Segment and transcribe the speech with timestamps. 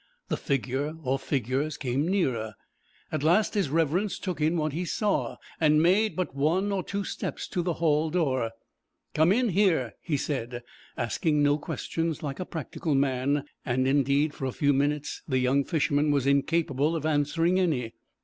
[0.29, 2.55] The figure or figures came nearer.
[3.11, 7.03] At last his Reverence took in what he saw, and made but one or two
[7.03, 8.49] steps to the hall door.
[9.13, 10.63] 'Come in here,' he said,
[10.97, 15.63] asking no questions, like a practical man; and indeed for a few minutes the young
[15.63, 17.93] fisherman was incapable of answering any.